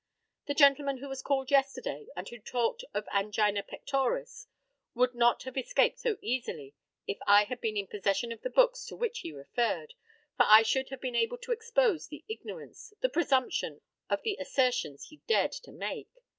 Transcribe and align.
The 0.47 0.55
gentleman 0.55 0.97
who 0.97 1.07
was 1.07 1.21
called 1.21 1.51
yesterday, 1.51 2.07
and 2.15 2.27
who 2.27 2.39
talked 2.39 2.83
of 2.91 3.07
angina 3.13 3.61
pectoris, 3.61 4.47
would 4.95 5.13
not 5.13 5.43
have 5.43 5.55
escaped 5.55 5.99
so 5.99 6.17
easily 6.23 6.73
if 7.05 7.19
I 7.27 7.43
had 7.43 7.61
been 7.61 7.77
in 7.77 7.85
possession 7.85 8.31
of 8.31 8.41
the 8.41 8.49
books 8.49 8.83
to 8.87 8.95
which 8.95 9.19
he 9.19 9.31
referred, 9.31 9.93
for 10.37 10.47
I 10.47 10.63
should 10.63 10.89
have 10.89 11.01
been 11.01 11.13
able 11.15 11.37
to 11.37 11.51
expose 11.51 12.07
the 12.07 12.23
ignorance, 12.27 12.93
the 13.01 13.09
presumption, 13.09 13.81
of 14.09 14.23
the 14.23 14.37
assertions 14.41 15.03
he 15.09 15.17
dared 15.27 15.51
to 15.65 15.71
make. 15.71 16.09